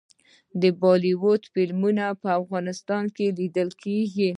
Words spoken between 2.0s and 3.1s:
په افغانستان